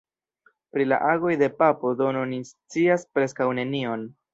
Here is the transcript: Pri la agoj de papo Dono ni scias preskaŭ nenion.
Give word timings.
Pri 0.75 0.87
la 0.87 0.99
agoj 1.11 1.35
de 1.43 1.51
papo 1.61 1.95
Dono 2.03 2.27
ni 2.35 2.43
scias 2.51 3.11
preskaŭ 3.15 3.53
nenion. 3.63 4.15